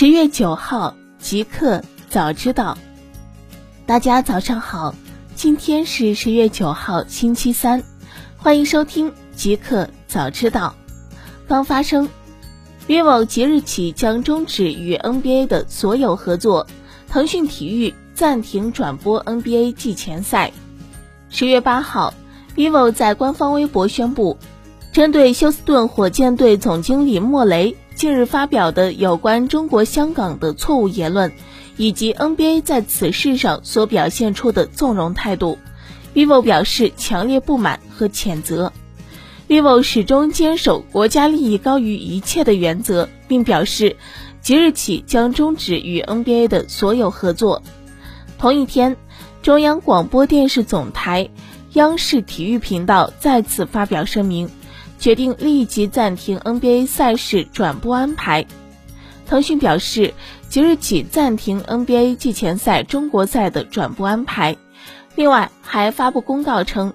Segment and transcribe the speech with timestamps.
[0.00, 2.78] 十月九号，即刻早知道。
[3.84, 4.94] 大家早上好，
[5.34, 7.82] 今天是十月九号，星期三，
[8.38, 10.74] 欢迎收听即刻早知道。
[11.46, 12.08] 刚发生
[12.88, 16.66] ，vivo 即日起将终止与 NBA 的所有合作，
[17.06, 20.50] 腾讯体育暂停转播 NBA 季前赛。
[21.28, 22.14] 十月八号
[22.56, 24.38] ，vivo 在官方微博宣布，
[24.94, 27.76] 针对休斯顿火箭队总经理莫雷。
[28.00, 31.32] 近日发表的有关中国香港的错误言论，
[31.76, 35.58] 以及 NBA 在此事上所表现出的纵容态度
[36.14, 38.72] ，vivo 表示强烈不满和谴责。
[39.48, 43.96] vivo 始终坚守国家利益高于一切的原则，并表示
[44.40, 47.62] 即日起将终止与 NBA 的所有合作。
[48.38, 48.96] 同一天，
[49.42, 51.28] 中央广播电视总台
[51.74, 54.48] 央视体育频道再次发表声明。
[55.00, 58.46] 决定立即暂停 NBA 赛事转播安排。
[59.26, 60.12] 腾讯表示，
[60.48, 64.58] 即日起暂停 NBA 季前赛中国赛的转播安排。
[65.16, 66.92] 另外，还发布公告称，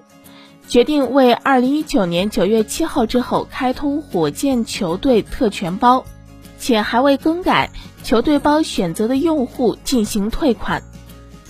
[0.68, 6.04] 决定为2019年9月7号之后开通火箭球队特权包，
[6.60, 7.70] 且还未更改
[8.04, 10.82] 球队包选择的用户进行退款。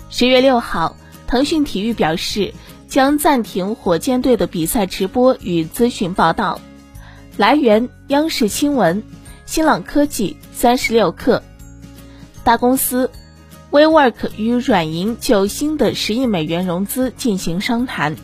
[0.09, 2.55] 十月六号，腾讯体育表示。
[2.97, 6.59] 将暂停火箭队的比赛直播与资讯报道。
[7.37, 9.03] 来源：央视新闻、
[9.45, 11.43] 新浪科技、三十六氪。
[12.43, 13.11] 大公司
[13.71, 18.17] ，WeWork 与软银就新的十亿美元融资进行商谈。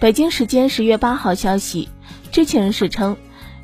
[0.00, 1.88] 北京时间十月八号消息，
[2.32, 3.16] 知情人士称，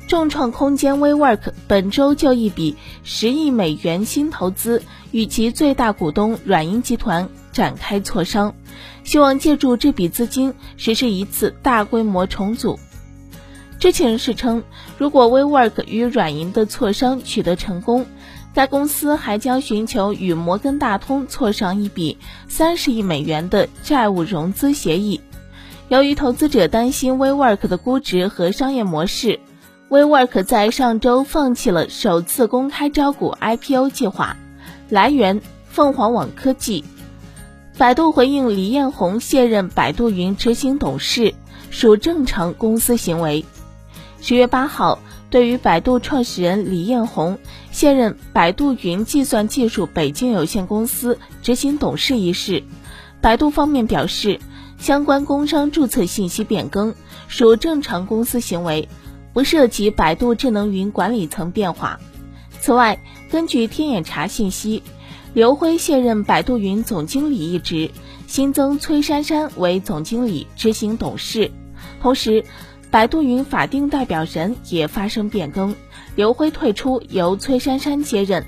[0.07, 7.27] 众创空间 WeWork 本周就一笔十亿美元新投资与其最大股东软银集团。
[7.51, 8.55] 展开磋商，
[9.03, 12.79] 希望借助这笔资金实施一次大规模重组。
[13.79, 14.63] 知情人士称，
[14.97, 18.05] 如果 WeWork 与软银的磋商取得成功，
[18.53, 25.21] 该公司还将寻求与摩根大通磋商一笔三十亿美元的债务融资协议。
[25.89, 29.39] 由于投资者担心 WeWork 的估值和商业模式
[29.89, 34.37] ，WeWork 在上周放弃了首次公开招股 IPO 计划。
[34.89, 36.83] 来源：凤凰网科技。
[37.77, 41.33] 百度回应李彦宏卸任百度云执行董事
[41.69, 43.45] 属正常公司行为。
[44.19, 44.99] 十月八号，
[45.31, 47.39] 对于百度创始人李彦宏
[47.71, 52.63] 卸任百度云计算技术北京有限公司执行董事一事，
[53.19, 54.39] 百度方面表示，
[54.77, 56.93] 相关工商注册信息变更
[57.27, 58.89] 属正常公司行为，
[59.33, 61.99] 不涉及百度智能云管理层变化。
[62.59, 62.99] 此外，
[63.31, 64.83] 根据天眼查信息。
[65.33, 67.89] 刘辉卸任百度云总经理一职，
[68.27, 71.49] 新增崔珊珊为总经理、执行董事。
[72.01, 72.43] 同时，
[72.89, 75.73] 百度云法定代表人也发生变更，
[76.17, 78.45] 刘辉退出，由崔珊珊接任。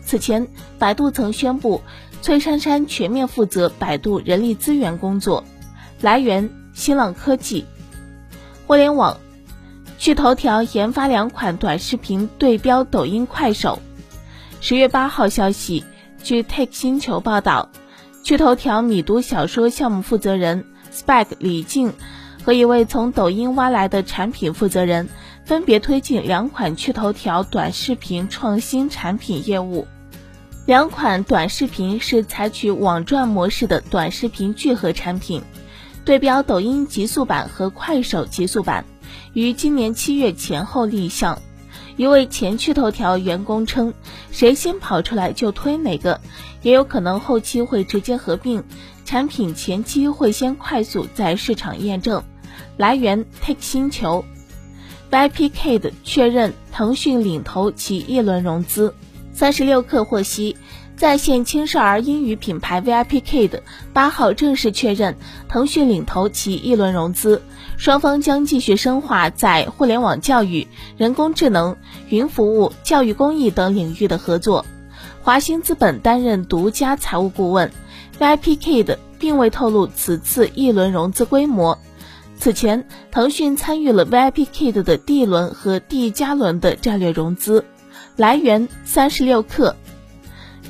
[0.00, 0.48] 此前，
[0.78, 1.82] 百度曾宣布
[2.22, 5.44] 崔珊珊全面负责百度人力资源工作。
[6.00, 7.66] 来源：新浪科技。
[8.66, 9.18] 互联网，
[9.98, 13.80] 趣头条研发两款短视频对标抖音、快手。
[14.62, 15.84] 十月八号消息。
[16.22, 17.68] 据 Take 星球报道，
[18.22, 21.92] 趣头条米读小说项目负责人 Spike 李静
[22.44, 25.08] 和一位从抖音挖来的产品负责人，
[25.44, 29.86] 分别推进两款趣头条短视频创新产品业务。
[30.64, 35.42] 两款短视频是采取网赚模式的短视频聚合产品，
[36.04, 38.84] 对标抖音极速版和快手极速版，
[39.32, 41.42] 于今年七月前后立项。
[41.96, 43.92] 一位前趣头条员工称
[44.32, 46.20] ：“谁先跑出来就推哪个，
[46.62, 48.64] 也有可能后期会直接合并。
[49.04, 52.22] 产品前期会先快速在市场验证。”
[52.76, 54.24] 来源：Take 星球。
[55.10, 58.94] VIPKid 确认腾讯领投其一轮融资。
[59.34, 60.56] 三十六氪获悉。
[61.02, 65.16] 在线青少儿英语品牌 VIPKid 八号正式确认
[65.48, 67.42] 腾讯领投其一轮融资，
[67.76, 71.76] 双方将继续深化在互联网教育、人工智能、
[72.08, 74.64] 云服务、教育公益等领域的合作。
[75.24, 77.72] 华兴资本担任独家财务顾问
[78.20, 81.76] ，VIPKid 并未透露此次一轮融资规模。
[82.38, 87.64] 此前，腾讯参与了 VIPKid 的 D 轮和 D 加轮的战略融资。
[88.14, 89.74] 来源：三十六氪。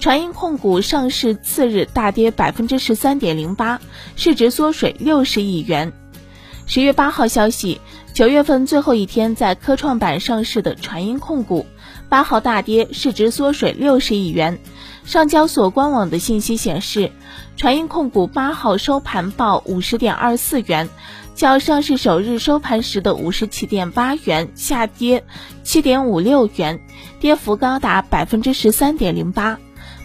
[0.02, 3.80] 传音控股上市次日大跌百分之十三点零八，
[4.16, 5.92] 市值缩水六十亿元。
[6.66, 7.80] 十月八号消息，
[8.12, 11.66] 九月份最后一天在科创板上市的传音控股，
[12.08, 14.58] 八号大跌，市值缩水六十亿元。
[15.04, 17.12] 上交所官网的信息显示，
[17.56, 20.88] 传音控股八号收盘报五十点二四元，
[21.36, 25.22] 较上市首日收盘时的五十七点八元下跌
[25.62, 26.80] 七点五六元，
[27.20, 29.60] 跌幅高达百分之十三点零八。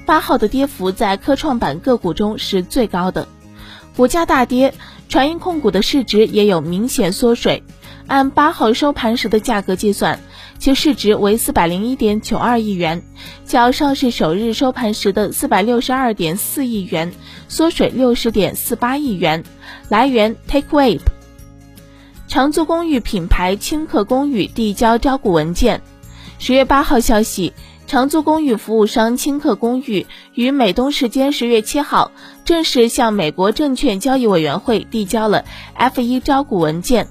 [0.07, 3.27] 八号的跌幅在科创板个股中是最高的，
[3.93, 4.73] 股价大跌，
[5.09, 7.61] 传音控股的市值也有明显缩水。
[8.07, 10.21] 按八号收盘时的价格计算，
[10.59, 13.03] 其市值为四百零一点九二亿元，
[13.45, 17.11] 较上市首日收盘时的四百六十二点四亿元
[17.49, 19.43] 缩水六十点四八亿元。
[19.89, 21.01] 来源：TakeWave。
[22.29, 25.81] 长租公寓品牌轻客公寓递交招股文件。
[26.39, 27.51] 十月八号消息，
[27.87, 32.11] 长租公寓服务商轻客公寓于美东时间十月七号
[32.43, 37.07] 正式向美国证券交易委员会递交了 F 一招股文件。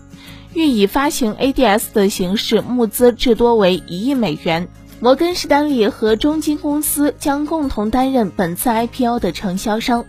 [0.53, 4.69] 欲以发行 ADS 的形式募资至多为一亿美元。
[5.01, 10.05] 摩根士丹利和中金公司将共同担任本次 IPO 的承销商。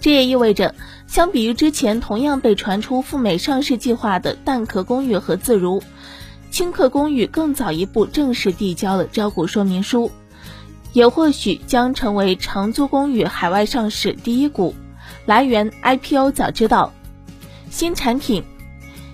[0.00, 0.74] 这也意味着，
[1.06, 5.82] 相比于之前同样被传出赴美上市计划的蛋壳公寓和自如，
[6.54, 10.12] 青客公寓更早一步正式递交了招股说明书，
[10.92, 14.72] 也或许将成为长租公寓海外上市第一股。
[15.26, 16.92] 来源：IPO 早知道。
[17.70, 18.44] 新产品。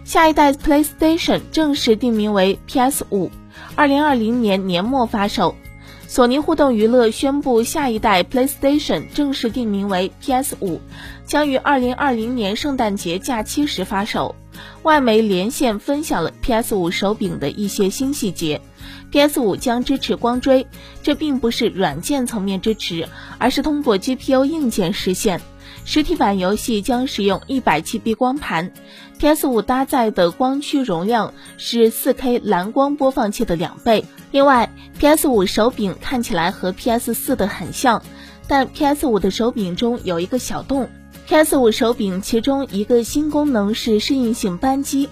[0.04, 3.30] 下一代 PlayStation 正式定名为 PS 五，
[3.74, 5.56] 二零二零年年末发售。
[6.10, 10.80] 索尼互动娱乐宣布，下一代 PlayStation 正式定名为 PS 五，
[11.24, 14.34] 将于二零二零年圣诞节假期时发售。
[14.82, 18.60] 外媒连线分享了 PS 五手柄的一些新细节。
[19.12, 20.66] PS 五将支持光追，
[21.00, 23.08] 这并不是软件层面支持，
[23.38, 25.40] 而是通过 GPU 硬件实现。
[25.92, 28.70] 实体版游戏将使用一百 GB 光盘
[29.18, 34.04] ，PS 五搭载的光驱容量是 4K 蓝光播放器的两倍。
[34.30, 38.04] 另外，PS 五手柄看起来和 PS 四的很像，
[38.46, 40.88] 但 PS 五的手柄中有一个小洞。
[41.26, 45.08] PS 五手柄其中一个新功能是适应性扳机，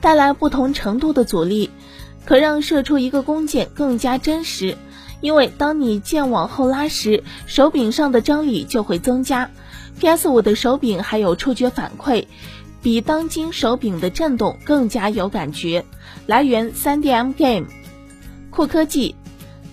[0.00, 1.68] 带来不同程度的阻力，
[2.24, 4.78] 可让射出一个弓箭更加真实。
[5.26, 9.50] 因为当你剑往后拉时，手柄上的张力就会增加。
[9.98, 12.26] PS 五的手柄还有触觉反馈，
[12.80, 15.84] 比当今手柄的震动更加有感觉。
[16.26, 17.66] 来源：3DM Game。
[18.50, 19.16] 酷科技，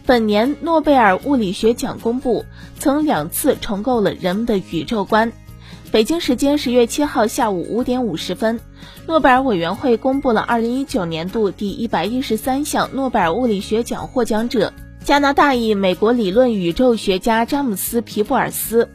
[0.07, 2.45] 本年诺贝尔物理学奖公布，
[2.79, 5.31] 曾两次重构了人们的宇宙观。
[5.91, 8.59] 北京时间十月七号下午五点五十分，
[9.05, 14.73] 诺贝尔委员会公布了二零一九年度第一百一十三项诺贝尔物理学奖获奖者：
[15.03, 18.89] 加拿大裔美国理论宇宙学家詹姆斯·皮布尔斯。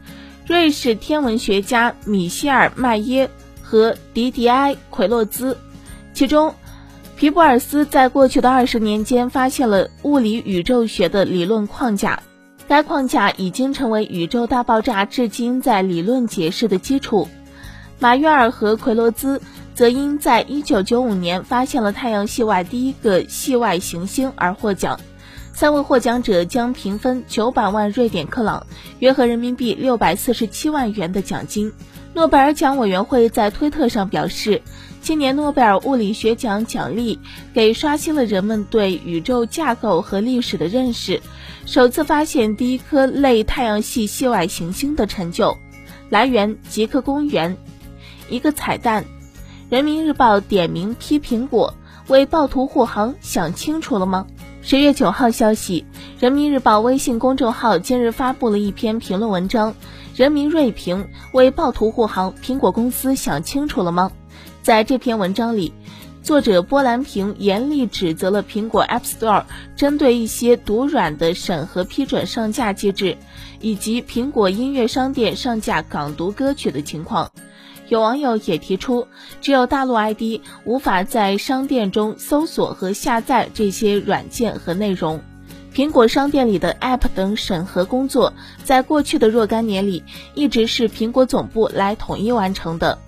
[0.47, 3.29] 瑞士天文学家米歇尔·麦耶
[3.63, 5.59] 和迪迪埃·奎洛兹，
[6.15, 6.55] 其中，
[7.17, 12.23] 皮布尔斯在过去的二十年间发现了物理宇宙学的理论框架，
[12.67, 17.29] 该框架已经成为宇宙大爆炸至今在理论解释的基础。
[17.99, 19.43] 马约尔和奎洛兹
[19.75, 24.99] 则因在一九九五年发现了太阳系外第一个系外行星而获奖。
[25.59, 28.65] 三位获奖者将平分九百万瑞典克朗，
[29.01, 31.73] 约合人民币六百四十七万元的奖金。
[32.15, 34.63] 诺贝尔奖委员会在推特上表示，
[35.03, 37.19] 今年诺贝尔物理学奖奖励
[37.53, 41.21] 给刷新了人们对宇宙架构和历史的认识，
[41.67, 45.59] 首次发现第一颗类太阳系系外行星的成就。
[46.09, 47.57] 来源：极客公园。
[48.31, 49.05] 一个彩蛋：
[49.69, 51.75] 人民日报点名批苹果，
[52.07, 54.25] 为暴徒护航，想清楚了吗？
[54.61, 55.87] 十月九号消息，
[56.19, 59.73] 人民日报微信公众号今日发布了一篇评论文章，
[60.15, 64.11] 《人民锐评：为暴徒护航，苹果公司想清楚了吗？》
[64.61, 65.73] 在这篇文章里，
[66.23, 69.45] 作者波兰平严厉指责了苹果 App Store
[69.77, 73.17] 针对一些毒软的审核批准上架机制，
[73.61, 77.31] 以及苹果音乐商店上架港独歌曲的情况。
[77.89, 79.09] 有网友也提出，
[79.41, 85.21] 只有大陆 ID 无法在商店中搜索和下载这些软件和内容。
[85.75, 88.33] 苹果商店里的 App 等审核工作，
[88.65, 90.03] 在过去的若干年里，
[90.35, 92.99] 一直是苹果总部来统一完成的。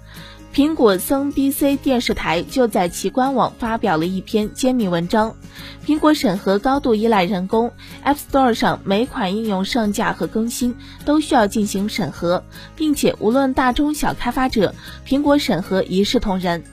[0.52, 5.37] 苹果森 BC 电视台就在其官网发表了一篇揭秘文章。
[5.87, 7.71] 苹果审核高度依赖人工
[8.04, 12.42] ，App Store 上每款应用上架和更新都需要进行审核，
[12.75, 14.75] 并且无论大中小开发者，
[15.07, 16.64] 苹果审核一视同仁。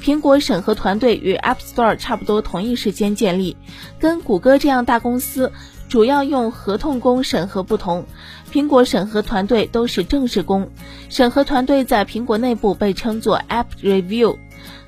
[0.00, 3.56] 苹果审核团队与 App Store 差不多同一时间建立，
[3.98, 5.50] 跟谷歌这样大公司。
[5.88, 8.04] 主要用合同工审核不同，
[8.52, 10.70] 苹果审核团队都是正式工。
[11.08, 14.36] 审核团队在苹果内部被称作 App Review，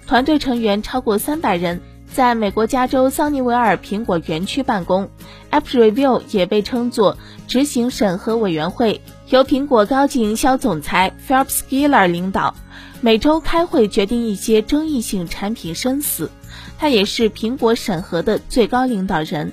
[0.06, 1.80] 团队成员超过三百人，
[2.12, 5.08] 在美国加州桑尼维尔苹果园区办公。
[5.50, 12.54] App Review 也被称作执行审核委员会，由苹果高级营销总裁 Philip Schiller 领导，
[13.00, 16.30] 每周开会决定一些争议性产品生死。
[16.76, 19.52] 他也是苹果审核的最高领导人。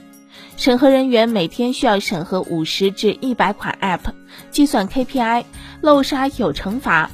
[0.57, 4.13] 审核人员每天需要审核五十至一百款 App，
[4.51, 5.43] 计算 KPI，
[5.81, 7.11] 漏刷有惩罚。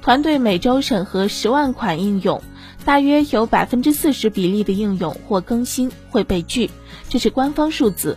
[0.00, 2.40] 团队每周审核十万款应用，
[2.84, 6.70] 大约有百分之四十比例的应用或更新会被拒，
[7.08, 8.16] 这是官方数字。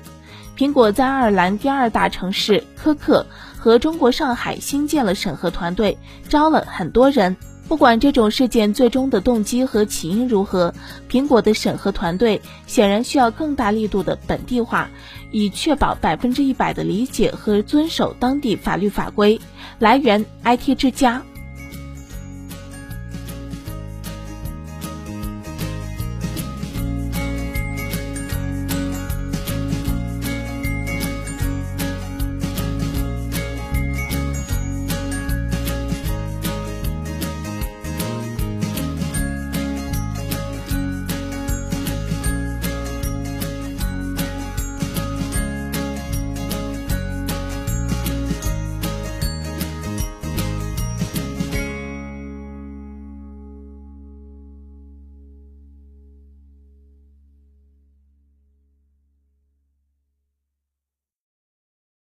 [0.55, 3.25] 苹果在爱尔兰第二大城市科克
[3.57, 5.97] 和中国上海新建了审核团队，
[6.29, 7.35] 招了很多人。
[7.71, 10.73] 不管这种事件最终的动机和起因如何，
[11.09, 14.89] 苹果的审核团队显然需要更大力度的本地化，
[15.31, 19.39] 以确保百分之一百的理解和遵守当地法律法规。
[19.79, 21.23] 来源：IT 之家。